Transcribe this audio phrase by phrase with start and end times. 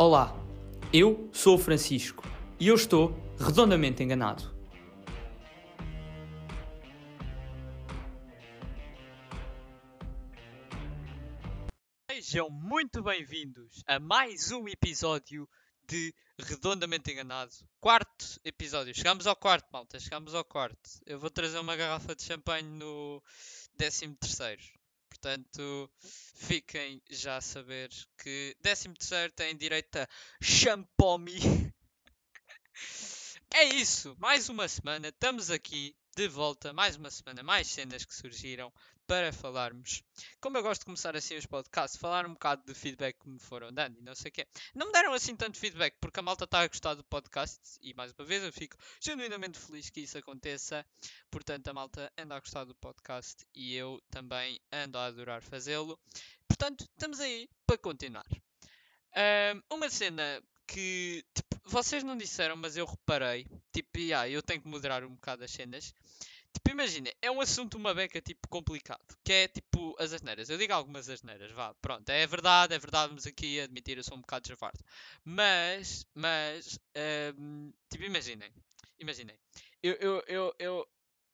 [0.00, 0.32] Olá,
[0.92, 2.22] eu sou o Francisco
[2.60, 4.44] e eu estou redondamente enganado.
[12.12, 15.48] Sejam muito bem-vindos a mais um episódio
[15.88, 17.50] de Redondamente Enganado.
[17.80, 18.94] Quarto episódio.
[18.94, 19.98] Chegamos ao quarto, malta.
[19.98, 20.90] Chegamos ao quarto.
[21.06, 23.20] Eu vou trazer uma garrafa de champanhe no
[23.76, 24.62] décimo terceiro.
[25.20, 25.90] Portanto,
[26.36, 27.90] fiquem já a saber
[28.22, 28.90] que 13
[29.34, 30.08] tem direito a
[30.40, 31.40] champomi.
[33.52, 38.14] é isso, mais uma semana, estamos aqui de volta, mais uma semana, mais cenas que
[38.14, 38.72] surgiram
[39.08, 40.04] para falarmos.
[40.38, 43.38] Como eu gosto de começar assim os podcasts, falar um bocado de feedback que me
[43.38, 44.46] foram dando e não sei o quê.
[44.74, 47.94] Não me deram assim tanto feedback porque a malta está a gostar do podcast e
[47.94, 50.84] mais uma vez eu fico genuinamente feliz que isso aconteça.
[51.30, 55.98] Portanto, a malta anda a gostar do podcast e eu também ando a adorar fazê-lo.
[56.46, 58.26] Portanto, estamos aí para continuar.
[59.16, 63.46] Um, uma cena que tipo, vocês não disseram, mas eu reparei.
[63.72, 65.94] Tipo, yeah, eu tenho que moderar um bocado as cenas.
[66.58, 69.16] Tipo, imagina, é um assunto, uma beca, tipo, complicado.
[69.24, 70.50] Que é, tipo, as asneiras.
[70.50, 72.08] Eu digo algumas asneiras, vá, pronto.
[72.10, 74.78] É verdade, é verdade, vamos aqui admitir, eu sou um bocado javardo.
[75.24, 76.78] Mas, mas,
[77.38, 78.52] um, tipo, imaginem.
[78.98, 79.38] Imaginem.
[79.80, 80.88] Eu, eu, eu, eu,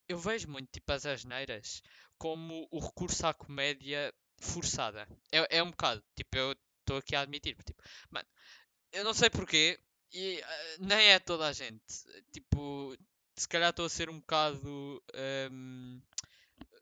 [0.09, 1.83] eu vejo muito, tipo, as asneiras
[2.19, 5.09] como o recurso à comédia forçada.
[5.33, 7.57] É, é um bocado, tipo, eu estou aqui a admitir.
[7.65, 8.29] Tipo, mano,
[8.93, 9.81] eu não sei porquê,
[10.13, 11.83] e uh, nem é toda a gente.
[12.31, 12.95] Tipo,
[13.37, 15.03] se calhar estou a ser um bocado.
[15.51, 16.01] Um,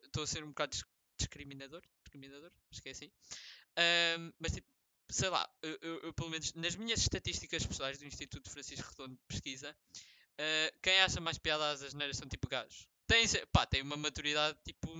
[0.04, 0.76] estou a ser um bocado
[1.18, 1.82] discriminador.
[2.04, 2.50] Discriminador?
[2.82, 3.10] Que é assim.
[4.18, 4.68] Um, mas tipo,
[5.10, 9.14] sei lá, eu, eu, eu, pelo menos nas minhas estatísticas pessoais do Instituto Francisco Redondo
[9.14, 12.88] de Pesquisa, uh, quem acha mais piada às asneiras são tipo gajos.
[13.06, 14.90] Tem, pá, tem uma maturidade tipo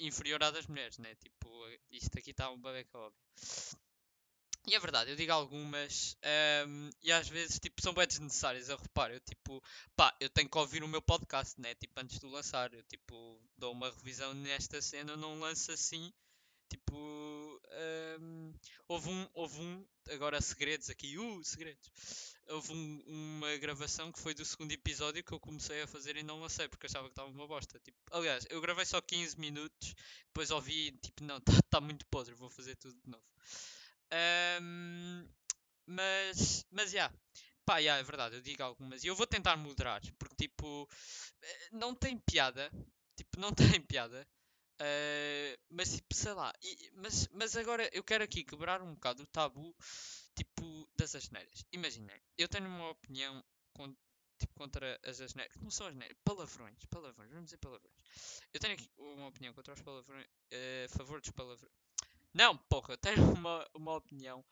[0.00, 1.14] inferior à das mulheres, né?
[1.16, 1.48] Tipo,
[1.90, 3.20] isto aqui está um babeca óbvio.
[4.68, 6.16] E é verdade, eu digo algumas
[6.66, 8.68] um, e às vezes tipo, são bem desnecessárias.
[8.68, 9.62] Eu reparo, eu tipo,
[9.94, 11.72] pá, eu tenho que ouvir o meu podcast, né?
[11.76, 12.74] Tipo, antes de lançar.
[12.74, 16.12] Eu tipo, dou uma revisão nesta cena, não lanço assim.
[16.68, 16.96] Tipo,
[18.20, 18.52] um,
[18.88, 21.88] houve um, houve um, agora segredos aqui, uh, segredos.
[22.48, 26.24] Houve um, uma gravação que foi do segundo episódio que eu comecei a fazer e
[26.24, 27.78] não lancei porque achava que estava uma bosta.
[27.78, 29.94] Tipo, aliás, eu gravei só 15 minutos,
[30.26, 33.24] depois ouvi, tipo, não, está tá muito podre, vou fazer tudo de novo.
[34.12, 35.28] Um,
[35.86, 36.98] mas, mas, já.
[36.98, 37.18] Yeah.
[37.64, 39.02] Pá, yeah, é verdade, eu digo algumas.
[39.02, 40.88] E eu vou tentar moderar, porque, tipo,
[41.42, 42.70] eh, não tem piada.
[43.16, 44.26] Tipo, não tem piada.
[44.80, 46.52] Uh, mas, tipo, sei lá.
[46.62, 49.74] E, mas, mas agora eu quero aqui quebrar um bocado o tabu,
[50.36, 51.64] tipo, das asneiras.
[51.72, 53.42] Imaginem, eu tenho uma opinião
[53.72, 53.88] com,
[54.38, 55.56] tipo, contra as asneiras.
[55.60, 56.84] Não são asneiras, palavrões.
[56.86, 57.96] Palavrões, vamos dizer palavrões.
[58.52, 61.72] Eu tenho aqui uma opinião contra os palavrões, uh, a favor dos palavrões
[62.36, 64.44] não, porra, eu tenho uma, uma opinião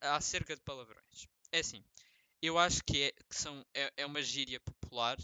[0.00, 1.28] acerca de palavrões.
[1.52, 1.84] É assim,
[2.40, 5.18] eu acho que é, que são, é, é uma gíria popular.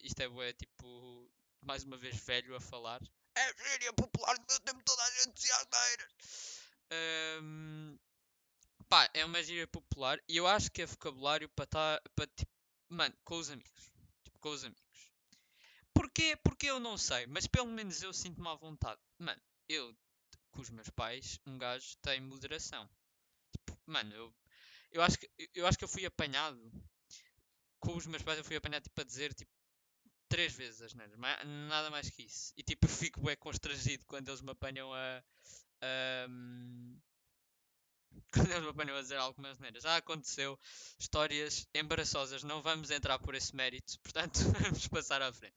[0.00, 1.28] Isto é, é tipo,
[1.64, 3.02] mais uma vez, velho a falar.
[3.36, 6.62] É gíria popular do meu tempo, toda a gente dizia asneiras.
[7.42, 7.98] Um,
[8.88, 12.26] pá, é uma gíria popular e eu acho que é vocabulário para estar, tá, para
[12.28, 12.52] tipo,
[12.88, 13.92] mano, com os amigos.
[14.22, 15.10] Tipo, com os amigos.
[15.92, 16.36] Porquê?
[16.44, 19.00] Porque eu não sei, mas pelo menos eu sinto-me à vontade.
[19.18, 19.92] Mano, eu
[20.58, 22.90] com os meus pais, um gajo tem moderação.
[23.52, 24.34] Tipo, mano, eu,
[24.90, 26.60] eu, acho que, eu acho que eu fui apanhado.
[27.78, 29.52] Com os meus pais eu fui apanhado tipo, a dizer tipo,
[30.28, 31.16] três vezes as neiras.
[31.16, 32.52] Nada mais que isso.
[32.56, 35.22] E tipo, fico bem constrangido quando eles me apanham a.
[35.80, 36.26] a
[38.34, 39.84] quando eles me apanham a dizer algumas neiras.
[39.84, 40.58] Já aconteceu
[40.98, 42.42] histórias embaraçosas.
[42.42, 43.96] Não vamos entrar por esse mérito.
[44.00, 45.54] Portanto, vamos passar à frente.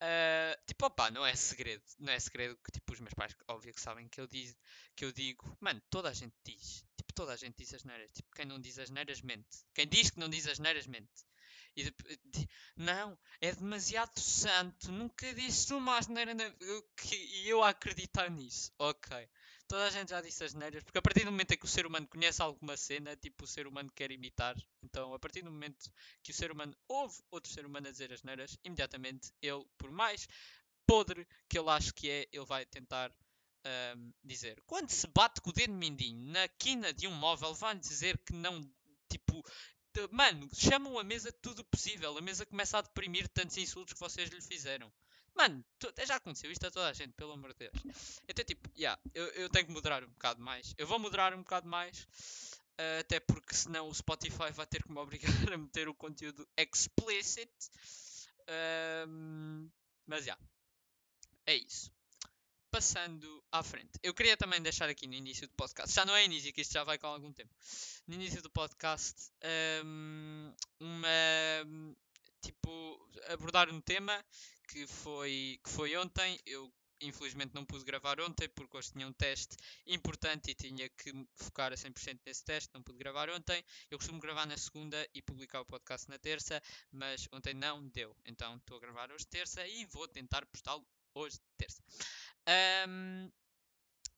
[0.00, 1.82] Uh, tipo, opá, não é segredo.
[1.98, 4.56] Não é segredo que, tipo, os meus pais, óbvio que sabem que eu, diz,
[4.94, 5.56] que eu digo.
[5.60, 6.84] Mano, toda a gente diz.
[6.96, 8.10] Tipo, toda a gente diz as neiras.
[8.12, 9.64] Tipo, quem não diz as neiras mente.
[9.74, 11.26] Quem diz que não diz as neiras mente.
[11.76, 11.94] E de,
[12.24, 14.90] de, não, é demasiado santo.
[14.92, 16.34] Nunca disse uma asneira
[16.96, 18.72] que, e eu a acreditar nisso.
[18.78, 19.28] Ok.
[19.68, 21.68] Toda a gente já disse as neiras, porque a partir do momento em que o
[21.68, 24.56] ser humano conhece alguma cena, tipo, o ser humano quer imitar.
[24.82, 25.92] Então, a partir do momento
[26.22, 29.90] que o ser humano ouve outro ser humano a dizer as neiras, imediatamente ele, por
[29.90, 30.26] mais
[30.86, 33.12] podre que ele ache que é, ele vai tentar
[33.94, 34.58] um, dizer.
[34.66, 38.32] Quando se bate com o dedo mindinho na quina de um móvel, vai dizer que
[38.32, 38.62] não,
[39.10, 39.44] tipo,
[40.10, 42.16] mano, chamam a mesa tudo possível.
[42.16, 44.90] A mesa começa a deprimir tantos insultos que vocês lhe fizeram.
[45.38, 45.64] Mano,
[46.04, 48.20] já aconteceu isto a toda a gente, pelo amor de Deus.
[48.28, 50.74] Então, tipo, yeah, eu, eu tenho que moderar um bocado mais.
[50.76, 52.08] Eu vou moderar um bocado mais.
[52.80, 56.44] Uh, até porque senão o Spotify vai ter que me obrigar a meter o conteúdo
[56.58, 57.48] explicit.
[58.50, 59.70] Uh,
[60.08, 60.32] mas já.
[60.32, 60.46] Yeah,
[61.46, 61.92] é isso.
[62.68, 66.24] passando à frente, eu queria também deixar aqui no início do podcast, já não é
[66.24, 67.54] início, que isto já vai com algum tempo.
[68.08, 69.30] No início do podcast,
[69.84, 71.08] um, uma
[72.40, 74.24] tipo abordar um tema
[74.68, 76.38] que foi que foi ontem.
[76.46, 79.56] Eu infelizmente não pude gravar ontem porque hoje tinha um teste
[79.86, 83.62] importante e tinha que focar a 100% nesse teste, não pude gravar ontem.
[83.90, 88.14] Eu costumo gravar na segunda e publicar o podcast na terça, mas ontem não deu.
[88.24, 91.82] Então estou a gravar hoje terça e vou tentar postá-lo hoje terça.
[92.88, 93.30] Um,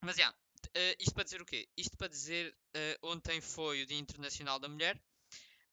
[0.03, 0.37] mas já, yeah,
[0.69, 1.69] uh, isto para dizer o quê?
[1.77, 4.99] Isto para dizer, uh, ontem foi o Dia Internacional da Mulher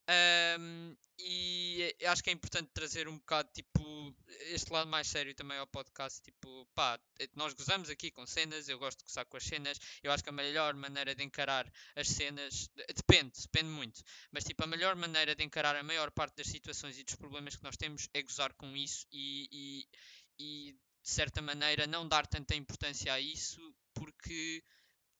[0.09, 4.15] um, e acho que é importante trazer um bocado, tipo,
[4.53, 6.23] este lado mais sério também ao podcast.
[6.23, 6.99] Tipo, pá,
[7.35, 9.79] nós gozamos aqui com cenas, eu gosto de gozar com as cenas.
[10.03, 14.01] Eu acho que a melhor maneira de encarar as cenas, depende, depende muito.
[14.31, 17.57] Mas, tipo, a melhor maneira de encarar a maior parte das situações e dos problemas
[17.57, 19.89] que nós temos é gozar com isso e, e,
[20.39, 20.73] e
[21.03, 24.63] de certa maneira, não dar tanta importância a isso porque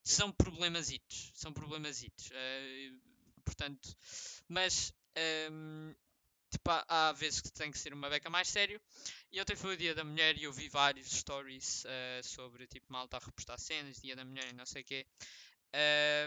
[0.05, 1.33] são problemasitos.
[1.35, 2.31] São problemasitos.
[2.31, 3.08] Uh,
[3.49, 3.97] portanto,
[4.47, 4.93] mas
[5.51, 5.95] um,
[6.51, 8.81] tipo, há, vezes que tem que ser uma beca mais sério.
[9.33, 12.93] E ontem foi o dia da mulher e eu vi vários stories uh, sobre tipo
[12.93, 15.07] malta a repostar cenas, dia da mulher e não sei o quê.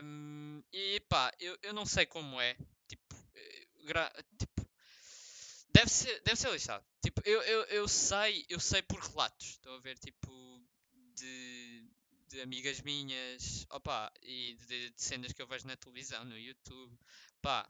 [0.04, 2.56] Um, e pá, eu, eu não sei como é.
[2.88, 4.68] Tipo, eh, gra, tipo
[5.74, 6.86] deve ser, deve ser lixado.
[7.02, 9.52] Tipo, eu, eu, eu sei, eu sei por relatos.
[9.52, 10.62] Estou a ver tipo
[11.16, 11.91] de
[12.32, 16.98] de amigas minhas, opa, e de, de, cenas que eu vejo na televisão, no YouTube,
[17.42, 17.70] pá,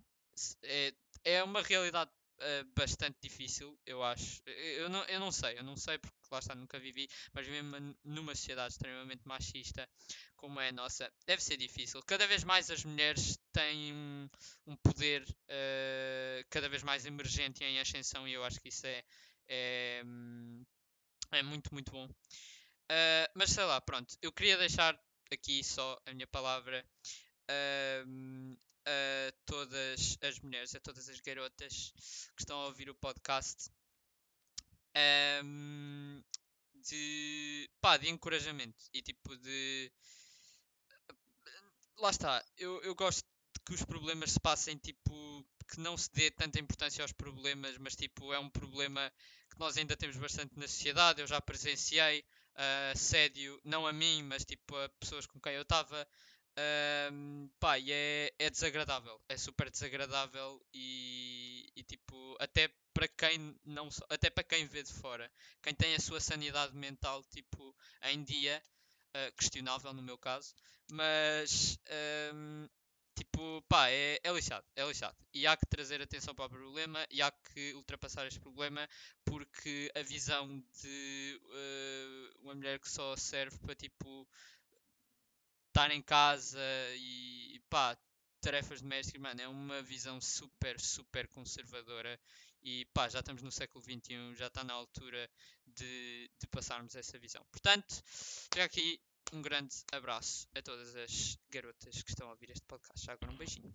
[0.63, 0.94] é,
[1.24, 4.42] é uma realidade uh, bastante difícil, eu acho.
[4.46, 7.96] Eu não, eu não sei, eu não sei porque lá está, nunca vivi, mas mesmo
[8.04, 9.88] numa sociedade extremamente machista
[10.36, 12.02] como é a nossa, deve ser difícil.
[12.04, 14.30] Cada vez mais as mulheres têm um,
[14.68, 18.86] um poder uh, cada vez mais emergente e em ascensão, e eu acho que isso
[18.86, 19.04] é,
[19.48, 20.04] é,
[21.31, 22.07] é muito, muito bom.
[22.92, 24.18] Uh, mas sei lá, pronto.
[24.22, 25.00] Eu queria deixar
[25.32, 26.86] aqui só a minha palavra
[27.50, 31.94] uh, a todas as mulheres, a todas as garotas
[32.36, 33.72] que estão a ouvir o podcast
[36.82, 39.90] de, pá, de encorajamento e tipo de.
[41.98, 43.24] Lá está, eu, eu gosto
[43.66, 47.96] que os problemas se passem tipo que não se dê tanta importância aos problemas, mas
[47.96, 49.10] tipo é um problema
[49.50, 51.22] que nós ainda temos bastante na sociedade.
[51.22, 55.62] Eu já presenciei uh, assédio, não a mim, mas tipo a pessoas com quem eu
[55.63, 56.07] estava.
[57.12, 63.57] Um, pá, e é, é desagradável, é super desagradável e, e, tipo, até para quem
[63.63, 65.31] não até para quem vê de fora,
[65.63, 68.62] quem tem a sua sanidade mental tipo em dia,
[69.15, 70.54] uh, questionável no meu caso,
[70.92, 71.80] mas
[72.33, 72.68] um,
[73.15, 75.15] tipo, pá, é, é lixado, é lixado.
[75.33, 78.88] E há que trazer atenção para o problema e há que ultrapassar este problema
[79.46, 84.28] porque a visão de uh, uma mulher que só serve para tipo
[85.70, 86.60] estar em casa
[86.96, 87.98] e, e pá,
[88.40, 92.20] tarefas domésticas, mano, é uma visão super, super conservadora
[92.62, 95.28] e pá, já estamos no século XXI, já está na altura
[95.66, 97.44] de, de passarmos essa visão.
[97.52, 98.04] Portanto,
[98.56, 99.02] já aqui
[99.34, 103.04] um grande abraço a todas as garotas que estão a ouvir este podcast.
[103.04, 103.72] Já agora um beijinho.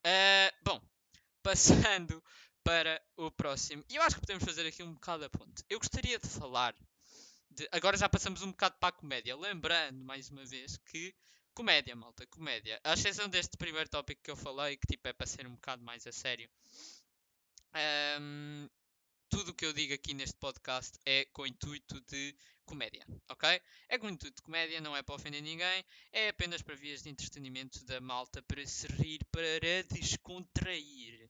[0.00, 0.80] Uh, bom,
[1.42, 2.22] passando
[2.64, 3.84] para o próximo.
[3.90, 5.62] E eu acho que podemos fazer aqui um bocado a ponte.
[5.68, 6.74] Eu gostaria de falar.
[7.50, 7.68] De...
[7.70, 9.36] Agora já passamos um bocado para a comédia.
[9.36, 11.14] Lembrando, mais uma vez, que
[11.54, 12.80] comédia, malta, comédia.
[12.82, 15.84] A exceção deste primeiro tópico que eu falei, que tipo é para ser um bocado
[15.84, 16.50] mais a sério.
[18.20, 18.68] Um,
[19.28, 22.34] tudo o que eu digo aqui neste podcast é com o intuito de
[22.64, 23.60] comédia, ok?
[23.88, 27.02] É com o intuito de comédia, não é para ofender ninguém, é apenas para vias
[27.02, 31.28] de entretenimento da malta, para se rir, para descontrair.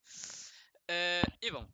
[0.91, 1.67] Uh, e bom,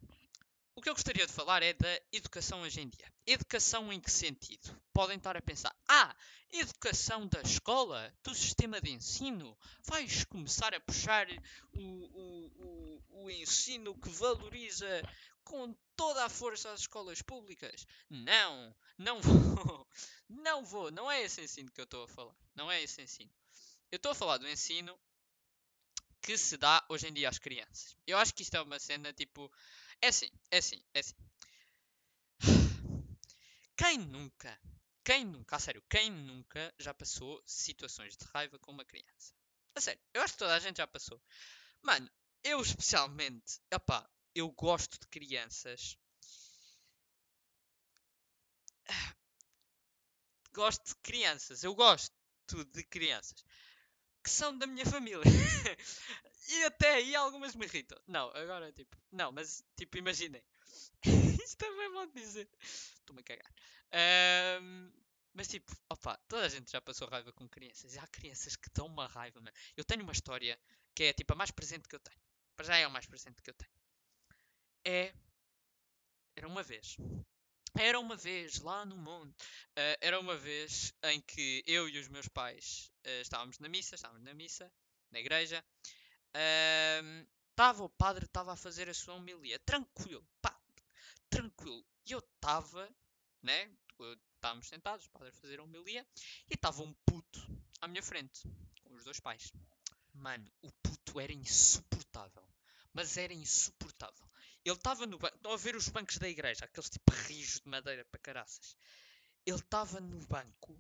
[0.77, 3.13] o que eu gostaria de falar é da educação hoje em dia.
[3.27, 4.75] Educação em que sentido?
[4.93, 6.17] Podem estar a pensar, ah,
[6.53, 11.27] educação da escola, do sistema de ensino, vais começar a puxar
[11.73, 15.03] o, o, o, o ensino que valoriza
[15.45, 17.85] com toda a força às escolas públicas.
[18.09, 19.87] Não, não vou.
[20.29, 20.91] Não vou.
[20.91, 22.35] Não é esse ensino que eu estou a falar.
[22.55, 23.31] Não é esse ensino.
[23.91, 24.97] Eu estou a falar do ensino
[26.23, 27.97] que se dá hoje em dia às crianças.
[28.07, 29.51] Eu acho que isto é uma cena tipo.
[30.01, 31.15] É assim, é assim, é assim.
[33.77, 34.61] Quem nunca,
[35.03, 39.33] quem nunca, a sério, quem nunca já passou situações de raiva com uma criança?
[39.75, 41.21] A sério, eu acho que toda a gente já passou.
[41.83, 42.11] Mano,
[42.45, 45.97] eu especialmente, opá, eu gosto de crianças.
[50.53, 52.13] Gosto de crianças, eu gosto
[52.73, 53.45] de crianças
[54.23, 55.23] que são da minha família.
[56.49, 57.99] e até aí algumas me irritam.
[58.07, 60.43] Não, agora tipo, não, mas tipo, imaginem.
[61.45, 62.49] Isto é bem mal de dizer.
[62.63, 63.53] Estou-me a cagar.
[64.63, 64.93] Um,
[65.35, 67.95] Mas tipo, opa, toda a gente já passou raiva com crianças.
[67.95, 69.57] E há crianças que dão uma raiva, mano.
[69.77, 70.59] Eu tenho uma história
[70.95, 72.21] que é tipo a mais presente que eu tenho.
[72.57, 73.73] Para já é a mais presente que eu tenho.
[74.85, 75.15] É.
[76.37, 76.97] Era uma vez.
[77.79, 79.43] Era uma vez lá no monte.
[79.71, 83.95] Uh, era uma vez em que eu e os meus pais uh, estávamos na missa,
[83.95, 84.73] estávamos na missa,
[85.11, 85.65] na igreja.
[87.51, 90.59] Estava uh, o padre, estava a fazer a sua homilia, tranquilo, pá,
[91.29, 91.85] tranquilo.
[92.07, 92.89] E eu estava,
[93.43, 93.71] né?
[94.35, 96.07] Estávamos sentados, o padre a fazer a homilia,
[96.49, 97.41] e estava um puto
[97.81, 98.43] à minha frente,
[98.83, 99.53] com os dois pais.
[100.15, 102.43] Mano, o puto era insuportável.
[102.93, 104.30] Mas era insuportável.
[104.65, 105.37] Ele estava no banco.
[105.37, 108.77] Estão a ver os bancos da igreja, aqueles tipo rijos de madeira para caraças.
[109.47, 110.79] Ele estava no banco,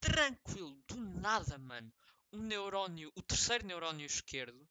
[0.00, 1.92] tranquilo, do nada, mano.
[2.32, 4.68] Um neurónio, o terceiro neurónio esquerdo,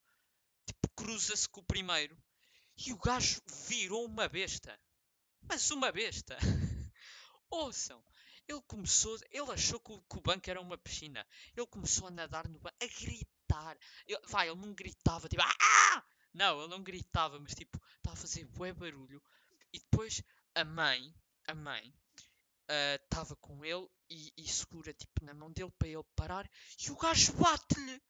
[0.66, 2.18] tipo, cruza-se com o primeiro.
[2.78, 4.80] E o gajo virou uma besta.
[5.42, 6.38] Mas uma besta.
[7.50, 8.04] Ouçam,
[8.48, 11.26] ele começou, ele achou que o, que o, banco era uma piscina.
[11.56, 13.78] Ele começou a nadar no banco, a gritar.
[14.08, 16.06] Ele, vai, ele não gritava, tipo, ah!
[16.34, 19.22] Não, ele não gritava, mas tipo, estava a fazer bué barulho.
[19.74, 20.22] E depois
[20.56, 21.14] a mãe,
[21.48, 21.94] a mãe,
[23.04, 26.50] estava uh, com ele e, e, segura tipo na mão dele para ele parar.
[26.80, 28.02] E o gajo bate-lhe.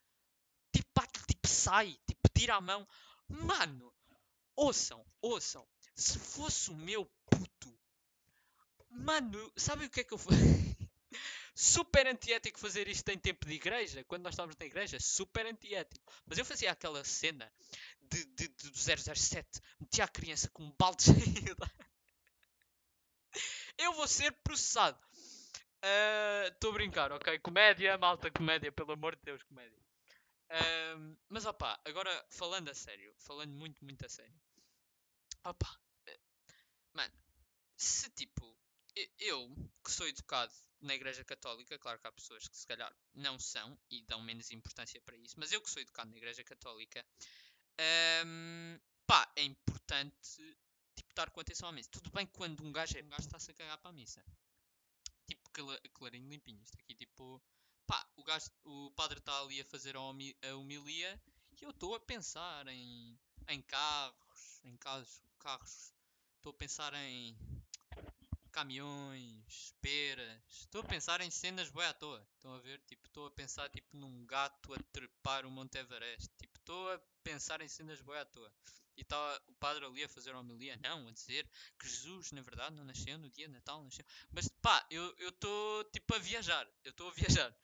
[0.74, 2.88] Tipo, bate-lhe, tipo, sai, tipo, tira a mão.
[3.28, 3.94] Mano,
[4.56, 5.68] ouçam, ouçam.
[5.96, 7.80] Se fosse o meu puto,
[8.90, 10.20] mano, sabe o que é que eu
[11.56, 16.14] super antiético fazer isto em tempo de igreja, quando nós estávamos na igreja, super antiético.
[16.26, 17.52] Mas eu fazia aquela cena
[18.10, 21.56] de, de, de, do 007, metia a criança com um balde cheio.
[23.78, 25.00] Eu vou ser processado.
[26.48, 27.40] Estou uh, a brincar, ok?
[27.40, 29.80] Comédia, malta, comédia, pelo amor de Deus, comédia.
[30.52, 34.34] Uh, mas opá, agora falando a sério, falando muito, muito a sério.
[35.46, 35.80] Opá,
[36.92, 37.14] mano,
[37.78, 38.58] se tipo,
[39.20, 39.50] eu
[39.84, 43.78] que sou educado na Igreja Católica, claro que há pessoas que se calhar não são
[43.90, 47.06] e dão menos importância para isso, mas eu que sou educado na Igreja Católica,
[48.26, 50.58] um, pá, é importante
[50.96, 51.90] tipo, estar com atenção à missa.
[51.92, 54.24] Tudo bem quando um gajo, é, um gajo está-se a cagar para a missa.
[55.28, 55.50] Tipo,
[55.94, 56.62] clarinho limpinho.
[56.62, 57.42] Isto aqui, tipo,
[57.86, 61.22] pá, o, gajo, o padre está ali a fazer a, a homilia
[61.52, 65.94] e eu estou a pensar em, em carros, em carros, carros.
[66.38, 67.36] Estou a pensar em
[68.60, 70.42] caminhões, peras.
[70.50, 72.28] Estou a pensar em cenas boa à toa.
[72.36, 72.82] Estão a ver?
[72.82, 76.30] Tipo, estou a pensar tipo num gato a trepar o Monte Everest.
[76.38, 78.52] Tipo, estou a pensar em cenas boa à toa.
[78.98, 81.50] E está o padre ali a fazer homilia, não, a dizer
[81.80, 84.04] que Jesus, na verdade, não nasceu no dia de Natal, nasceu.
[84.30, 86.68] Mas pá, eu estou tipo a viajar.
[86.84, 87.56] Eu estou a viajar.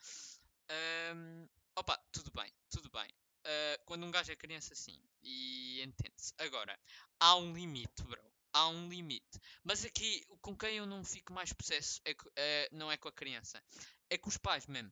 [1.14, 3.10] Um, opa, tudo bem, tudo bem.
[3.44, 4.98] Uh, quando um gajo é criança, sim.
[5.22, 6.34] E entende-se.
[6.38, 6.80] Agora,
[7.20, 9.40] há um limite, bro há um limite.
[9.64, 13.12] Mas aqui, com quem eu não fico mais possesso é, é, não é com a
[13.12, 13.62] criança,
[14.10, 14.92] é com os pais mesmo.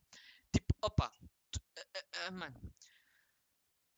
[0.52, 1.10] Tipo, opa,
[1.50, 2.74] tu, uh, uh, mano,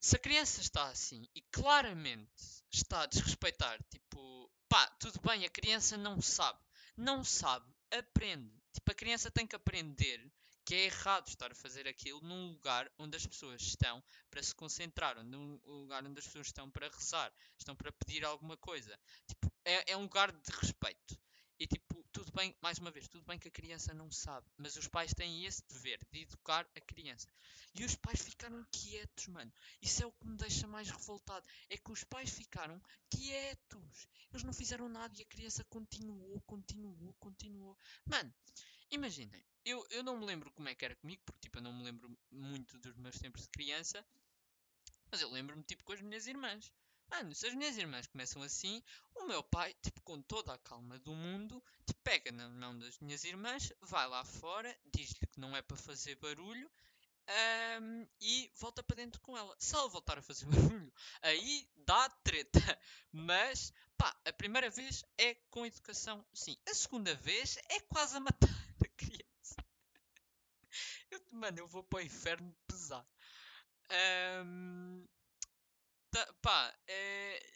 [0.01, 5.51] se a criança está assim e claramente está a desrespeitar, tipo, pá, tudo bem, a
[5.51, 6.61] criança não sabe,
[6.97, 8.55] não sabe, aprende.
[8.73, 10.33] Tipo, a criança tem que aprender
[10.67, 14.53] que é errado estar a fazer aquilo num lugar onde as pessoas estão para se
[14.53, 18.99] concentrar, num lugar onde as pessoas estão para rezar, estão para pedir alguma coisa.
[19.29, 21.17] Tipo, é, é um lugar de respeito.
[21.59, 24.77] E tipo, tudo bem, mais uma vez, tudo bem que a criança não sabe, mas
[24.77, 27.29] os pais têm esse dever de educar a criança.
[27.73, 29.53] E os pais ficaram quietos, mano.
[29.81, 31.47] Isso é o que me deixa mais revoltado.
[31.71, 34.09] É que os pais ficaram quietos.
[34.33, 37.79] Eles não fizeram nada e a criança continuou, continuou, continuou.
[38.05, 38.35] Mano,
[38.91, 41.73] imaginem, eu, eu não me lembro como é que era comigo, porque tipo, eu não
[41.73, 44.05] me lembro muito dos meus tempos de criança.
[45.11, 46.73] Mas eu lembro-me tipo com as minhas irmãs.
[47.09, 48.83] Mano, se as minhas irmãs começam assim,
[49.15, 52.99] o meu pai, tipo, com toda a calma do mundo, tipo, pega na mão das
[52.99, 56.71] minhas irmãs, vai lá fora, diz-lhe que não é para fazer barulho
[57.81, 59.55] um, e volta para dentro com ela.
[59.59, 62.79] Se ela voltar a fazer barulho, aí dá treta.
[63.13, 66.57] Mas, pá, a primeira vez é com educação, sim.
[66.69, 68.56] A segunda vez é quase a matar.
[71.11, 73.07] Eu, mano, eu vou para o inferno pesar.
[74.45, 75.07] Um,
[76.11, 77.53] tá, pá, é,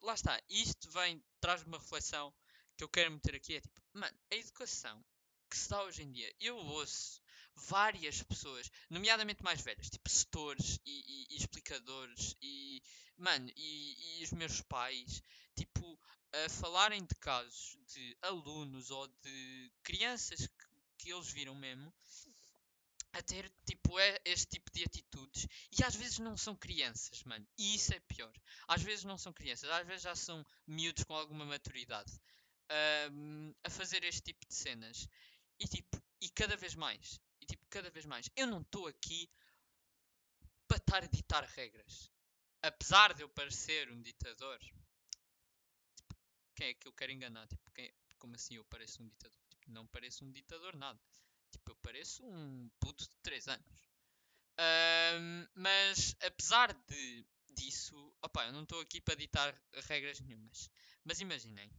[0.00, 0.40] lá está.
[0.48, 2.32] Isto vem, traz-me uma reflexão
[2.76, 3.56] que eu quero meter aqui.
[3.56, 5.04] É tipo, mano, a educação
[5.50, 7.22] que se dá hoje em dia, eu ouço
[7.54, 12.82] várias pessoas, nomeadamente mais velhas, tipo setores e, e, e explicadores e,
[13.16, 15.22] mano, e, e, os meus pais,
[15.54, 15.98] tipo,
[16.32, 20.66] a falarem de casos de alunos ou de crianças que,
[20.98, 21.92] que eles viram mesmo
[23.14, 25.46] a ter tipo é, este tipo de atitudes
[25.78, 27.46] e às vezes não são crianças, mano.
[27.56, 28.32] E isso é pior.
[28.68, 32.12] Às vezes não são crianças, às vezes já são miúdos com alguma maturidade
[33.12, 35.08] um, a fazer este tipo de cenas.
[35.58, 37.20] E tipo, E cada vez mais.
[37.40, 38.28] E tipo, cada vez mais.
[38.34, 39.30] Eu não estou aqui
[40.66, 42.10] para estar a ditar regras.
[42.62, 44.58] Apesar de eu parecer um ditador.
[45.96, 46.16] Tipo,
[46.56, 47.46] quem é que eu quero enganar?
[47.46, 49.38] Tipo, quem, como assim eu pareço um ditador?
[49.50, 51.00] Tipo, não pareço um ditador nada.
[51.54, 53.66] Tipo, eu pareço um puto de 3 anos.
[55.54, 59.54] Mas apesar de disso, opa, eu não estou aqui para ditar
[59.88, 60.68] regras nenhumas.
[61.04, 61.70] Mas imaginem,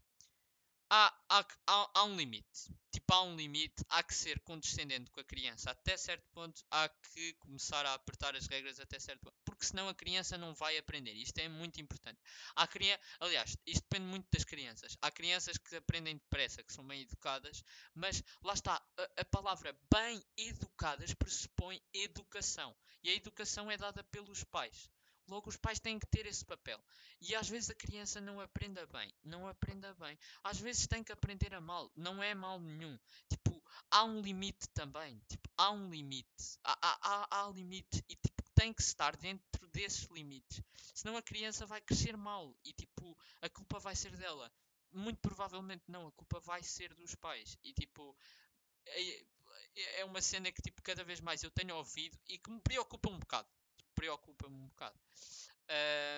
[0.89, 2.73] há, há, há, há, um limite.
[2.91, 5.71] Tipo, há um limite, há que ser condescendente com a criança.
[5.71, 9.35] Até certo ponto, há que começar a apertar as regras até certo ponto.
[9.55, 11.13] Porque senão a criança não vai aprender.
[11.13, 12.19] Isto é muito importante.
[12.55, 14.97] Há criança, aliás, isto depende muito das crianças.
[15.01, 19.73] Há crianças que aprendem depressa, que são bem educadas, mas lá está, a, a palavra
[19.93, 22.75] bem educadas pressupõe educação.
[23.01, 24.89] E a educação é dada pelos pais.
[25.27, 26.79] Logo, os pais têm que ter esse papel.
[27.19, 29.11] E às vezes a criança não aprenda bem.
[29.23, 30.17] Não aprenda bem.
[30.43, 31.91] Às vezes tem que aprender a mal.
[31.95, 32.97] Não é mal nenhum.
[33.27, 35.19] Tipo, há um limite também.
[35.27, 36.59] Tipo, há um limite.
[36.63, 38.03] Há, há, há, há limite.
[38.07, 38.34] E tipo,
[38.65, 40.61] tem que estar dentro desses limites.
[40.93, 42.57] Senão a criança vai crescer mal.
[42.63, 44.51] E tipo, a culpa vai ser dela.
[44.91, 46.07] Muito provavelmente não.
[46.07, 47.57] A culpa vai ser dos pais.
[47.63, 48.17] E tipo,
[48.87, 49.25] é,
[49.99, 53.09] é uma cena que tipo, cada vez mais eu tenho ouvido e que me preocupa
[53.09, 53.47] um bocado
[53.93, 54.99] preocupa-me um bocado.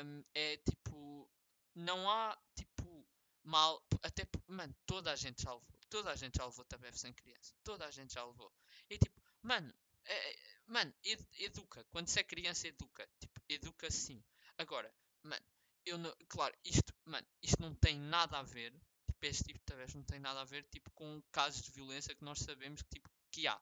[0.03, 1.29] Um, é tipo,
[1.75, 3.07] não há tipo
[3.43, 7.13] mal, até mano, toda a gente já levou, toda a gente já levou tabef sem
[7.13, 8.51] criança, toda a gente já levou.
[8.89, 9.71] E tipo, mano,
[10.05, 14.23] é, é mano, ed, educa, quando se é criança, educa, tipo, educa sim.
[14.57, 14.93] Agora,
[15.23, 15.45] mano,
[15.85, 18.73] eu não, claro, isto, mano, isto não tem nada a ver,
[19.05, 22.23] tipo, este tipo de não tem nada a ver, tipo, com casos de violência que
[22.23, 23.59] nós sabemos que, tipo, que há.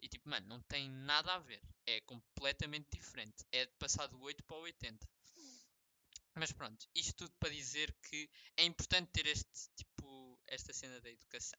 [0.00, 1.60] E tipo, mano, não tem nada a ver.
[1.86, 3.44] É completamente diferente.
[3.50, 5.08] É de passar do 8 para o 80.
[6.34, 11.10] Mas pronto, isto tudo para dizer que é importante ter este tipo, esta cena da
[11.10, 11.58] educação.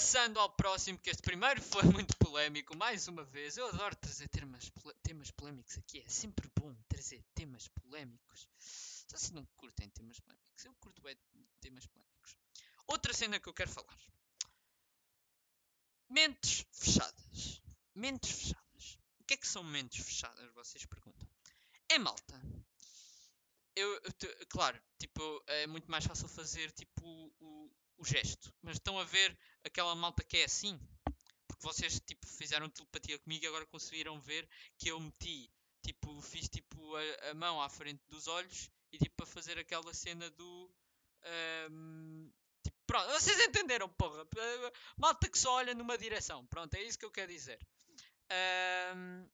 [0.00, 3.58] Passando ao próximo, que este primeiro foi muito polémico, mais uma vez.
[3.58, 6.00] Eu adoro trazer temas, temas polémicos aqui.
[6.00, 8.48] É sempre bom trazer temas polémicos.
[8.56, 10.64] Só se não curtem temas polémicos.
[10.64, 11.14] Eu curto é
[11.60, 12.34] temas polémicos.
[12.86, 13.94] Outra cena que eu quero falar
[16.08, 17.60] Mentes fechadas.
[17.94, 18.98] Mentes fechadas.
[19.18, 20.50] O que é que são mentes fechadas?
[20.54, 21.28] Vocês perguntam.
[21.90, 22.40] É malta.
[23.76, 27.04] Eu, eu claro, tipo, é muito mais fácil fazer tipo
[27.38, 28.52] o, o gesto.
[28.62, 30.80] Mas estão a ver aquela malta que é assim?
[31.46, 36.48] Porque vocês tipo, fizeram telepatia comigo e agora conseguiram ver que eu meti, tipo, fiz
[36.48, 40.74] tipo a, a mão à frente dos olhos e tipo para fazer aquela cena do
[41.70, 42.32] um,
[42.86, 44.26] Pronto, vocês entenderam, porra.
[44.96, 46.44] Malta que só olha numa direção.
[46.46, 47.56] Pronto, é isso que eu quero dizer.
[48.96, 49.28] Um,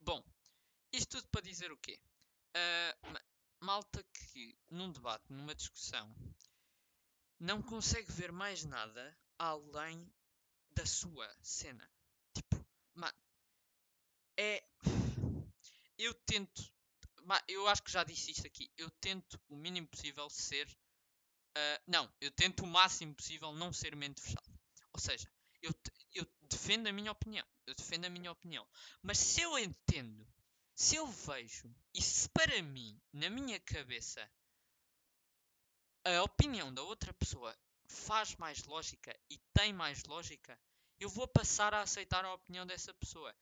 [0.00, 0.24] bom,
[0.90, 2.00] isto tudo para dizer o quê?
[2.56, 3.18] Uh,
[3.60, 6.10] malta que num debate, numa discussão,
[7.38, 10.10] não consegue ver mais nada além
[10.72, 11.88] da sua cena.
[12.34, 13.18] Tipo, mano,
[14.36, 14.64] é.
[15.96, 16.72] Eu tento.
[17.46, 18.70] Eu acho que já disse isto aqui.
[18.76, 20.68] Eu tento o mínimo possível ser
[21.58, 24.48] Uh, não, eu tento o máximo possível não ser mente fechada.
[24.92, 25.28] Ou seja,
[25.60, 25.74] eu,
[26.14, 27.44] eu defendo a minha opinião.
[27.66, 28.66] Eu defendo a minha opinião.
[29.02, 30.24] Mas se eu entendo,
[30.72, 34.30] se eu vejo, e se para mim, na minha cabeça,
[36.04, 37.56] a opinião da outra pessoa
[37.86, 40.58] faz mais lógica e tem mais lógica,
[41.00, 43.34] eu vou passar a aceitar a opinião dessa pessoa.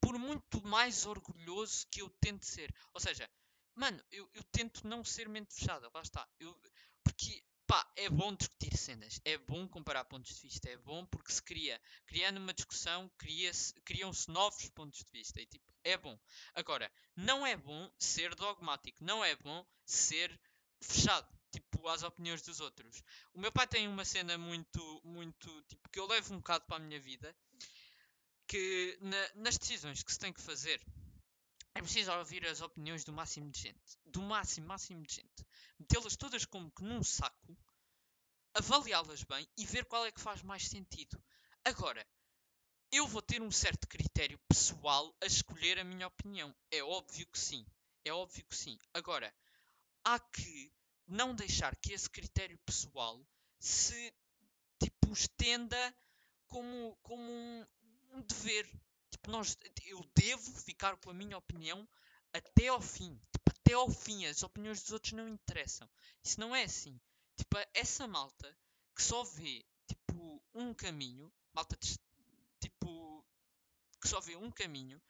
[0.00, 2.74] Por muito mais orgulhoso que eu tente ser.
[2.94, 3.28] Ou seja,
[3.74, 5.90] mano, eu, eu tento não ser mente fechada.
[5.92, 6.26] Lá está.
[6.38, 6.58] Eu,
[7.04, 11.30] porque pá, é bom discutir cenas, é bom comparar pontos de vista, é bom porque
[11.30, 13.08] se cria, criando uma discussão,
[13.84, 16.18] criam-se novos pontos de vista e tipo, é bom.
[16.54, 20.36] Agora, não é bom ser dogmático, não é bom ser
[20.82, 21.28] fechado,
[21.88, 23.02] às opiniões dos outros.
[23.34, 26.76] O meu pai tem uma cena muito, muito, tipo, que eu levo um bocado para
[26.76, 27.34] a minha vida,
[28.46, 30.80] que na, nas decisões que se tem que fazer,
[31.74, 33.98] é preciso ouvir as opiniões do máximo de gente.
[34.04, 35.46] Do máximo, máximo de gente.
[35.78, 37.56] Metê-las todas como que num saco,
[38.54, 41.22] avaliá-las bem e ver qual é que faz mais sentido.
[41.64, 42.06] Agora,
[42.92, 46.54] eu vou ter um certo critério pessoal a escolher a minha opinião.
[46.70, 47.64] É óbvio que sim.
[48.04, 48.76] É óbvio que sim.
[48.92, 49.32] Agora,
[50.04, 50.72] há que
[51.10, 53.20] não deixar que esse critério pessoal
[53.58, 54.14] se
[54.78, 55.94] tipo estenda
[56.46, 57.66] como, como um,
[58.12, 58.66] um dever.
[59.10, 61.86] Tipo, nós, eu devo ficar com a minha opinião
[62.32, 63.20] até ao fim.
[63.32, 64.24] Tipo, até ao fim.
[64.26, 65.88] As opiniões dos outros não interessam.
[66.22, 66.98] Isso não é assim.
[67.36, 68.56] Tipo, essa malta
[68.94, 71.32] que só vê, tipo, um caminho.
[71.52, 71.76] Malta,
[72.60, 73.24] tipo,
[74.00, 75.00] que só vê um caminho.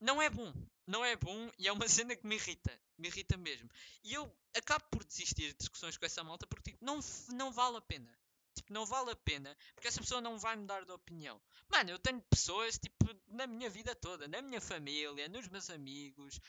[0.00, 0.52] Não é bom.
[0.86, 2.80] Não é bom e é uma cena que me irrita.
[2.96, 3.70] Me irrita mesmo.
[4.02, 7.00] E eu acabo por desistir de discussões com essa malta porque, tipo, não,
[7.34, 8.18] não vale a pena.
[8.54, 11.40] Tipo, não vale a pena, porque essa pessoa não vai mudar de opinião.
[11.68, 16.40] Mano, eu tenho pessoas, tipo, na minha vida toda, na minha família, nos meus amigos,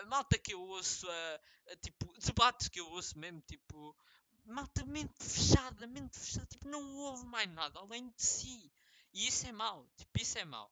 [0.00, 3.96] a malta que eu ouço, a, a tipo, debates que eu ouço mesmo, tipo,
[4.44, 8.72] malta mente fechada, mente fechada, tipo, não ouve mais nada além de si.
[9.12, 10.68] E isso é mau, tipo, isso é mau.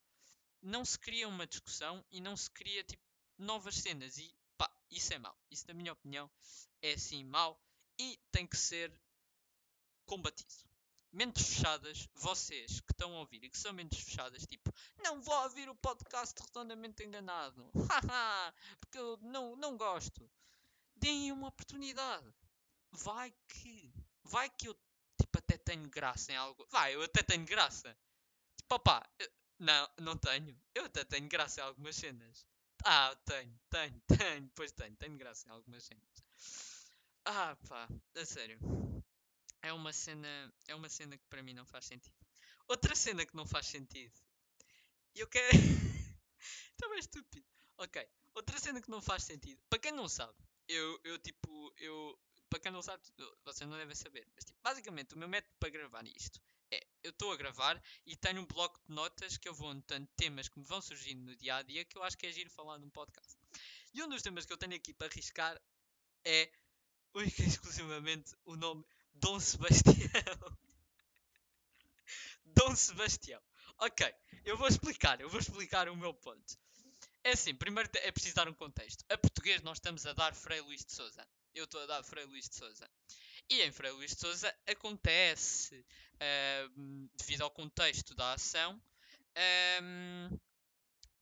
[0.62, 3.02] Não se cria uma discussão e não se cria, tipo,
[3.38, 4.18] novas cenas.
[4.18, 5.36] E pá, isso é mau.
[5.50, 6.30] Isso, na minha opinião,
[6.82, 7.60] é assim mau
[7.98, 8.92] e tem que ser
[10.06, 10.54] combatido.
[11.12, 15.42] Mentes fechadas, vocês que estão a ouvir e que são mentes fechadas, tipo, não vou
[15.42, 17.68] ouvir o podcast redondamente enganado,
[18.78, 20.30] porque eu não, não gosto.
[20.94, 22.32] Deem uma oportunidade.
[22.92, 23.92] Vai que,
[24.22, 24.74] vai que eu,
[25.20, 26.64] tipo, até tenho graça em algo.
[26.70, 27.96] Vai, eu até tenho graça.
[28.56, 29.04] Tipo, opá,
[29.60, 30.58] não, não tenho.
[30.74, 32.46] Eu até tenho graça em algumas cenas.
[32.82, 36.24] Ah, tenho, tenho, tenho, pois tenho, tenho graça em algumas cenas.
[37.26, 38.58] Ah, pá, a sério.
[39.62, 42.16] É uma cena, é uma cena que para mim não faz sentido.
[42.68, 44.18] Outra cena que não faz sentido.
[45.14, 45.50] Eu quero.
[46.78, 47.46] Também é estúpido.
[47.76, 48.08] Ok.
[48.34, 49.60] Outra cena que não faz sentido.
[49.68, 52.18] Para quem não sabe, eu, eu tipo, eu.
[52.48, 53.02] Para quem não sabe,
[53.44, 54.26] vocês não devem saber.
[54.34, 56.40] Mas tipo, basicamente o meu método para gravar isto
[57.02, 60.48] eu estou a gravar e tenho um bloco de notas que eu vou anotando temas
[60.48, 62.78] que me vão surgindo no dia a dia que eu acho que é giro falar
[62.78, 63.36] num podcast.
[63.92, 65.60] E um dos temas que eu tenho aqui para arriscar
[66.24, 66.50] é
[67.14, 68.84] única e exclusivamente o nome
[69.14, 69.94] Dom Sebastião.
[72.44, 73.40] Dom Sebastião.
[73.78, 74.12] Ok,
[74.44, 76.58] eu vou explicar, eu vou explicar o meu ponto.
[77.22, 79.04] É assim, primeiro é preciso dar um contexto.
[79.10, 81.26] A português nós estamos a dar Frei Luís de Souza.
[81.54, 82.90] Eu estou a dar Frei Luís de Souza.
[83.50, 85.84] E em Frei Luís de Souza acontece,
[86.14, 88.80] uh, devido ao contexto da ação,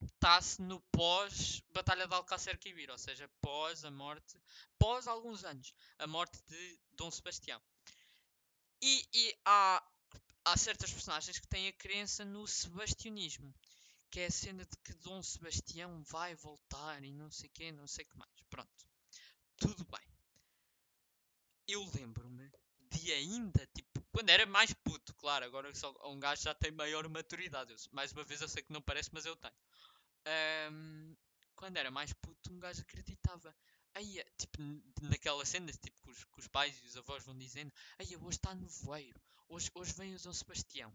[0.03, 4.38] está-se no pós-Batalha de Alcácer Quibir, ou seja, pós a morte,
[4.79, 7.62] pós alguns anos, a morte de Dom Sebastião.
[8.83, 9.83] E, e há,
[10.45, 13.55] há certas personagens que têm a crença no sebastianismo,
[14.11, 17.87] que é a cena de que Dom Sebastião vai voltar e não sei o não
[17.87, 18.43] sei o que mais.
[18.51, 18.87] Pronto,
[19.57, 20.08] tudo bem
[21.68, 22.50] eu lembro-me
[22.90, 27.07] de ainda, tipo, quando era mais puto, claro, agora só um gajo já tem maior
[27.09, 27.70] maturidade.
[27.70, 29.54] Eu, mais uma vez eu sei que não parece, mas eu tenho.
[30.72, 31.16] Um,
[31.54, 33.54] quando era mais puto, um gajo acreditava.
[33.94, 34.59] Aí, tipo,
[35.02, 38.38] naquela cena, tipo, que os, que os, pais e os avós vão dizendo: Aí, hoje
[38.38, 40.92] está no voeiro, hoje, hoje vem o Dom Sebastião,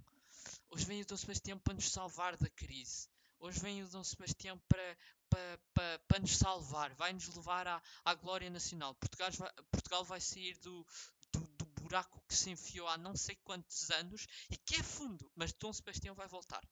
[0.70, 3.10] hoje vem o Dom Sebastião para nos salvar da crise,
[3.40, 4.98] hoje vem o Dom Sebastião para,
[5.34, 8.94] para, para, para nos salvar, vai nos levar à, à glória nacional.
[8.96, 10.86] Portugal vai, Portugal vai sair do,
[11.32, 15.30] do, do, buraco que se enfiou há não sei quantos anos e que é fundo,
[15.36, 16.64] mas Dom Sebastião vai voltar.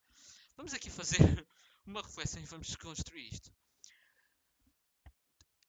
[0.56, 1.18] Vamos aqui fazer
[1.84, 3.52] uma reflexão e vamos desconstruir isto.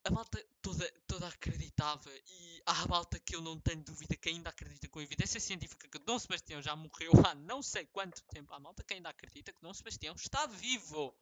[0.06, 4.30] A malta toda, toda acreditava e há a malta que eu não tenho dúvida que
[4.30, 8.54] ainda acredita com evidência científica que Dom Sebastião já morreu há não sei quanto tempo.
[8.54, 11.16] Há malta que ainda acredita que Dom Sebastião está vivo.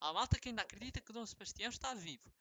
[0.00, 2.32] Há malta que ainda acredita que Dom Sebastião está vivo.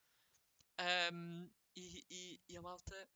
[1.11, 3.09] Um, e, e, e, a malta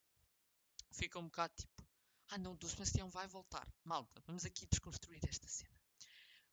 [0.90, 1.86] fica um bocado tipo:
[2.28, 3.66] Ah, não, Dom Sebastião vai voltar.
[3.84, 5.80] Malta, vamos aqui desconstruir esta cena.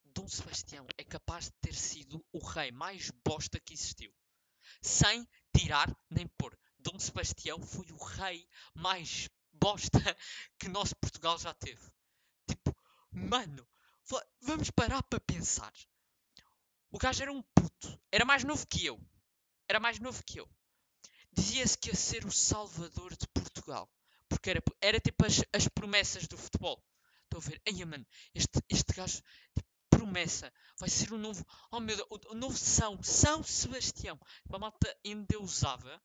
[0.06, 4.14] Dom Sebastião é capaz de ter sido o rei mais bosta que existiu.
[4.82, 6.58] Sem tirar nem pôr.
[6.78, 10.00] Dom Sebastião foi o rei mais bosta
[10.60, 11.92] que nosso Portugal já teve.
[12.48, 12.76] Tipo,
[13.12, 13.68] mano,
[14.42, 15.74] vamos parar para pensar.
[16.92, 17.44] O gajo era um
[17.80, 18.00] puto.
[18.12, 19.00] Era mais novo que eu.
[19.68, 20.50] Era mais novo que eu.
[21.32, 23.90] Dizia-se que ia ser o salvador de Portugal.
[24.28, 26.84] Porque era, era tipo as, as promessas do futebol.
[27.24, 27.62] Estou a ver.
[27.68, 29.22] Ai, mano, este, este gajo,
[29.56, 30.52] tipo, promessa.
[30.78, 31.46] Vai ser o novo.
[31.72, 33.02] Oh meu Deus, o, o novo São.
[33.04, 34.18] São Sebastião.
[34.44, 36.02] Tipo, a malta endeusava.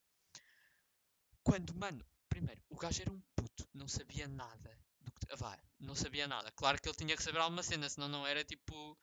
[1.42, 3.68] Quando, mano, primeiro, o gajo era um puto.
[3.72, 4.78] Não sabia nada.
[5.00, 6.50] Do que, vai, não sabia nada.
[6.52, 8.98] Claro que ele tinha que saber alguma cena, senão não era tipo,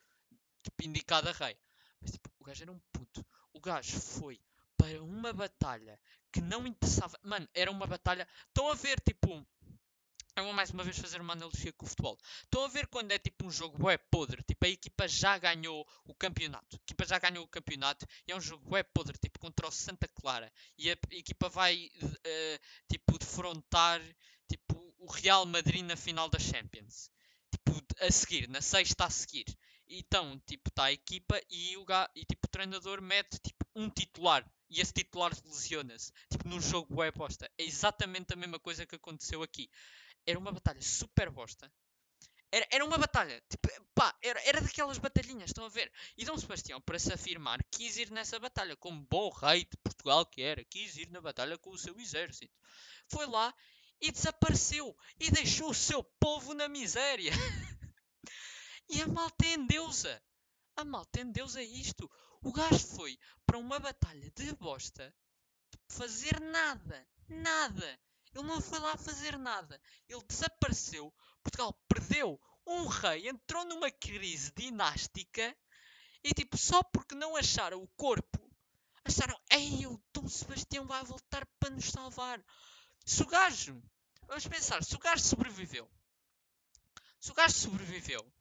[0.63, 1.55] tipo indicado a rei.
[2.02, 3.26] Mas tipo, o gajo era um puto.
[3.54, 4.40] O gajo foi
[4.78, 6.00] para uma batalha
[6.32, 7.18] que não interessava.
[7.24, 8.28] Mano, era uma batalha.
[8.48, 9.46] Estão a ver, tipo.
[10.34, 12.18] Eu vou mais uma vez fazer uma analogia com o futebol.
[12.44, 15.86] Estão a ver quando é tipo um jogo web podre, tipo a equipa já ganhou
[16.06, 16.78] o campeonato.
[16.78, 19.72] A equipa já ganhou o campeonato e é um jogo web podre, tipo contra o
[19.72, 20.50] Santa Clara.
[20.78, 24.02] E a equipa vai uh, tipo defrontar
[24.48, 27.10] tipo, o Real Madrid na final da Champions.
[27.52, 29.46] Tipo, a seguir, na sexta a seguir.
[29.93, 34.49] Então, tipo, está a equipa e o, e, tipo, o treinador mete tipo, um titular
[34.69, 36.13] e esse titular lesiona-se.
[36.30, 37.51] Tipo, num jogo web bosta.
[37.58, 39.69] É exatamente a mesma coisa que aconteceu aqui.
[40.25, 41.69] Era uma batalha super bosta.
[42.49, 43.43] Era, era uma batalha.
[43.49, 45.91] Tipo, pá, era, era daquelas batalhinhas, estão a ver?
[46.17, 50.25] E Dom Sebastião, para se afirmar, quis ir nessa batalha, como bom rei de Portugal
[50.25, 52.54] que era, quis ir na batalha com o seu exército.
[53.10, 53.54] Foi lá
[53.99, 57.32] e desapareceu e deixou o seu povo na miséria.
[58.91, 60.21] e a malta é endeusa.
[60.75, 62.10] A malta é endeusa isto.
[62.41, 65.13] O gajo foi para uma batalha de bosta
[65.88, 67.08] fazer nada.
[67.27, 67.99] Nada.
[68.34, 69.82] Ele não foi lá fazer nada.
[70.08, 71.13] Ele desapareceu.
[71.43, 75.58] Portugal perdeu um rei, entrou numa crise dinástica
[76.23, 78.39] e tipo, só porque não acharam o corpo,
[79.04, 82.43] acharam, ei, o Dom Sebastião vai voltar para nos salvar.
[83.06, 83.82] Se o gajo,
[84.27, 85.89] vamos pensar, se o gajo sobreviveu,
[87.19, 88.32] se o gajo sobreviveu,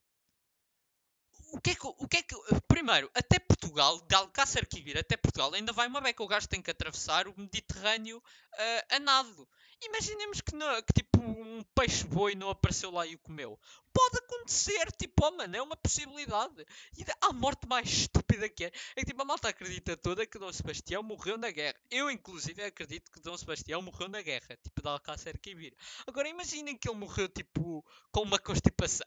[1.53, 2.35] o que é que, o que, é que
[2.69, 6.63] primeiro, até Portugal, de Alcácer Quibir até Portugal, ainda vai uma beca, o gajo tem
[6.63, 9.49] que atravessar o Mediterrâneo uh, a nado.
[9.83, 13.59] Imaginemos que, não, que tipo um peixe boi não apareceu lá e o comeu.
[13.93, 16.65] Pode acontecer, tipo, oh mano, é uma possibilidade.
[16.97, 20.39] E a morte mais estúpida que é, é que tipo, a malta acredita toda que
[20.39, 21.79] Dom Sebastião morreu na guerra.
[21.91, 25.75] Eu, inclusive, acredito que Dom Sebastião morreu na guerra, tipo, de Alcácer Quibir.
[26.07, 29.07] Agora imaginem que ele morreu, tipo, com uma constipação.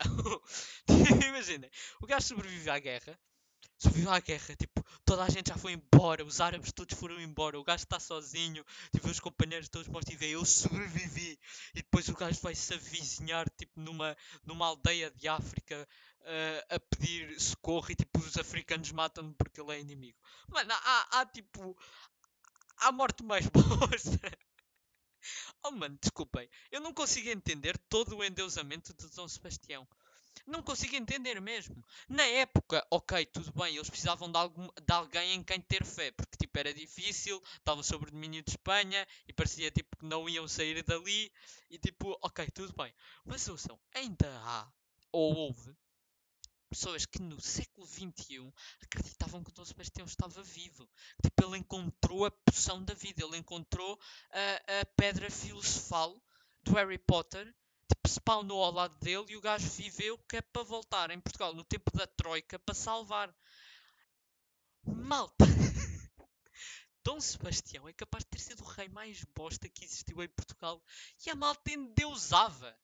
[1.28, 1.70] imaginem,
[2.02, 3.20] o gajo sobreviveu à guerra,
[3.78, 7.60] sobreviveu à guerra, tipo, toda a gente já foi embora, os árabes todos foram embora,
[7.60, 11.40] o gajo está sozinho, tipo, os companheiros todos mortos e eu sobrevivi.
[11.74, 15.88] E depois o gajo vai se avizinhar, tipo, numa, numa aldeia de África
[16.22, 20.18] uh, a pedir socorro e, tipo, os africanos matam-no porque ele é inimigo.
[20.48, 21.78] Mano, há, há tipo,
[22.78, 24.32] há morte mais bosta.
[25.64, 29.88] Oh mano, desculpem, eu não consigo entender todo o endeusamento de Dom Sebastião.
[30.46, 31.84] Não consigo entender mesmo.
[32.08, 36.12] Na época, ok, tudo bem, eles precisavam de, algum, de alguém em quem ter fé,
[36.12, 40.28] porque tipo era difícil, estavam sob o domínio de Espanha e parecia tipo que não
[40.28, 41.32] iam sair dali
[41.70, 42.94] e tipo, ok, tudo bem.
[43.26, 44.70] Mas ouçam, ainda há,
[45.14, 45.74] ou houve,
[46.74, 48.52] pessoas que no século XXI
[48.82, 50.90] acreditavam que o Dom Sebastião estava vivo.
[51.22, 54.00] Tipo, ele encontrou a poção da vida, ele encontrou
[54.32, 56.20] a, a pedra filosofal
[56.64, 57.54] do Harry Potter
[58.08, 61.64] spawnou ao lado dele e o gajo viveu que é para voltar em Portugal no
[61.64, 63.34] tempo da Troika para salvar.
[64.86, 65.46] Malta!
[67.04, 70.82] Dom Sebastião é capaz de ter sido o rei mais bosta que existiu em Portugal
[71.26, 72.78] e a malta endeusava.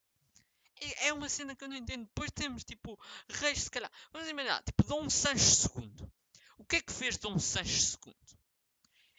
[0.82, 2.06] É, é uma cena que eu não entendo.
[2.06, 3.92] Depois temos tipo reis, se calhar.
[4.12, 6.12] Vamos imaginar, tipo Dom Sancho II.
[6.58, 8.16] O que é que fez Dom Sancho II?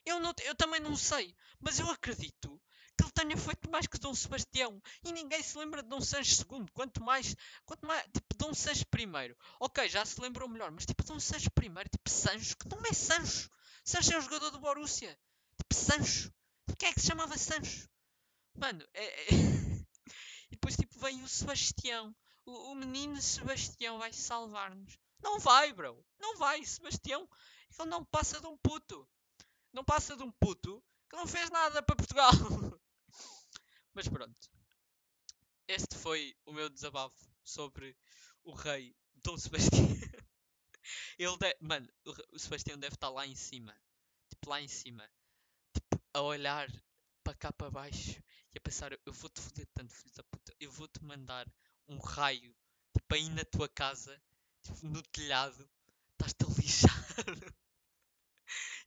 [0.04, 2.60] Eu, não, eu também não sei, mas eu acredito
[3.00, 4.80] que ele tenha feito mais que Dom Sebastião.
[5.02, 6.66] E ninguém se lembra de Dom Sancho II.
[6.74, 7.34] Quanto mais,
[7.64, 9.36] quanto mais, tipo, Dom Sancho I.
[9.58, 12.92] Ok, já se lembrou melhor, mas tipo, Dom Sancho I, tipo, Sancho, que não é
[12.92, 13.50] Sancho.
[13.84, 15.18] Sancho é um jogador do Borussia.
[15.56, 16.32] Tipo, Sancho.
[16.78, 17.88] Quem é que se chamava Sancho?
[18.54, 19.04] Mano, é...
[19.04, 19.28] é...
[20.50, 22.14] e depois, tipo, vem o Sebastião.
[22.44, 24.98] O, o menino Sebastião vai salvar-nos.
[25.22, 26.04] Não vai, bro.
[26.18, 27.26] Não vai, Sebastião.
[27.78, 29.08] Ele não passa de um puto.
[29.72, 32.30] Não passa de um puto que não fez nada para Portugal.
[33.94, 34.50] Mas pronto.
[35.66, 37.96] Este foi o meu desabafo sobre
[38.42, 39.80] o rei Dom Sebastião.
[41.18, 41.88] Ele deve, mano,
[42.32, 43.76] o Sebastião deve estar lá em cima.
[44.28, 45.08] Tipo, lá em cima.
[45.72, 46.68] Tipo, a olhar
[47.22, 48.22] para cá para baixo
[48.52, 50.54] e a pensar, eu vou-te foder tanto, filho da puta.
[50.58, 51.46] Eu vou-te mandar
[51.86, 52.56] um raio,
[52.92, 54.20] tipo, aí na tua casa,
[54.62, 55.68] tipo, no telhado.
[56.12, 57.06] Estás-te a lixar.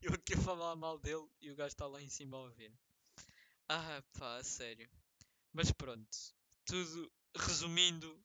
[0.01, 2.73] eu aqui a falar mal dele e o gajo está lá em cima a ouvir.
[3.69, 4.89] Ah, pá, sério.
[5.53, 6.17] Mas pronto,
[6.65, 8.21] tudo resumindo,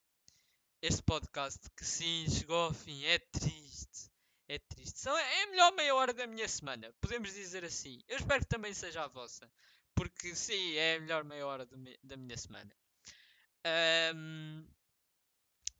[0.83, 4.11] este podcast que sim chegou ao fim é triste.
[4.49, 4.99] É triste.
[4.99, 8.03] São, é a melhor meia hora da minha semana, podemos dizer assim.
[8.09, 9.51] Eu espero que também seja a vossa,
[9.95, 11.69] porque sim, é a melhor meia hora
[12.03, 12.75] da minha semana.
[14.15, 14.67] Um,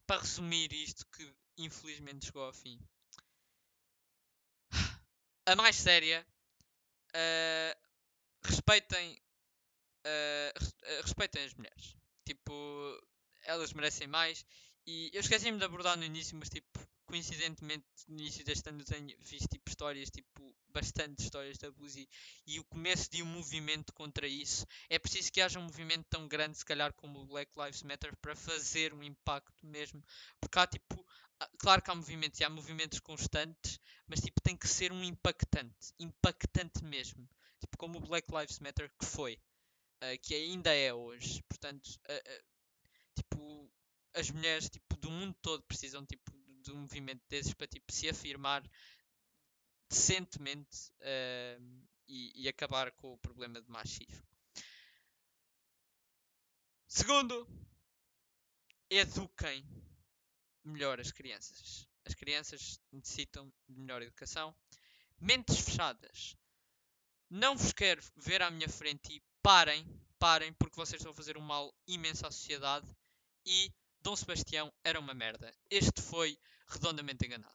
[0.07, 2.79] para resumir isto que infelizmente chegou ao fim.
[5.47, 6.27] A mais séria,
[7.15, 7.89] uh,
[8.43, 9.19] respeitem
[10.07, 11.97] uh, respeitem as mulheres.
[12.25, 12.53] Tipo,
[13.45, 14.45] elas merecem mais.
[14.87, 19.17] E eu esqueci-me de abordar no início, mas tipo, coincidentemente no início deste ano tenho
[19.21, 22.09] visto tipo, histórias, tipo, bastante histórias de abuso e,
[22.47, 24.67] e, o começo de um movimento contra isso.
[24.89, 28.15] É preciso que haja um movimento tão grande, se calhar, como o Black Lives Matter,
[28.19, 30.05] para fazer um impacto mesmo.
[30.41, 31.05] Porque há tipo,
[31.59, 35.93] claro que há movimentos e há movimentos constantes, mas tipo, tem que ser um impactante,
[35.99, 37.29] impactante mesmo.
[37.61, 39.39] Tipo, como o Black Lives Matter que foi
[40.03, 41.43] uh, que ainda é hoje.
[41.49, 42.45] Portanto, uh,
[43.15, 43.71] tipo,
[44.15, 46.33] as mulheres tipo, do mundo todo precisam tipo,
[46.63, 48.63] de um movimento desses para tipo, se afirmar
[49.89, 50.93] decentemente
[52.07, 54.23] e, e acabar com o problema de machismo.
[56.87, 57.47] Segundo,
[58.91, 59.65] eduquem
[60.65, 61.89] melhor as crianças.
[62.05, 64.55] As crianças necessitam de melhor educação.
[65.21, 66.37] Mentes fechadas.
[67.29, 69.87] Não vos quero ver à minha frente e parem
[70.19, 72.87] parem porque vocês estão a fazer um mal imenso à sociedade
[73.47, 75.53] e Dom Sebastião era uma merda.
[75.71, 77.55] Este foi redondamente enganado.